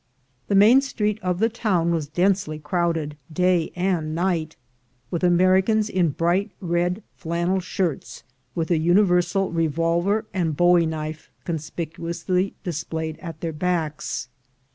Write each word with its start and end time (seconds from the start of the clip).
The 0.47 0.55
main 0.55 0.81
street 0.81 1.19
of 1.21 1.37
the 1.37 1.47
town 1.47 1.91
was 1.91 2.07
densely 2.07 2.57
crowded, 2.57 3.17
day 3.31 3.71
and 3.75 4.15
night, 4.15 4.55
with 5.11 5.23
Americans 5.23 5.89
in 5.89 6.09
bright 6.09 6.49
red 6.59 7.03
flannel 7.15 7.59
shirts, 7.59 8.23
with 8.55 8.69
the 8.69 8.79
universal 8.79 9.51
revolver 9.51 10.25
and 10.33 10.57
bowie 10.57 10.87
knife 10.87 11.29
conspicuously 11.45 12.55
displayed 12.63 13.19
at 13.19 13.41
their 13.41 13.53
backs. 13.53 14.27